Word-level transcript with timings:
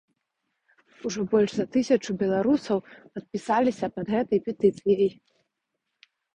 Ужо 1.09 1.21
больш 1.33 1.51
за 1.57 1.65
тысячу 1.75 2.11
беларусаў 2.23 2.77
падпісаліся 3.13 3.85
пад 3.99 4.05
гэтай 4.17 4.39
петыцыяй. 4.51 5.11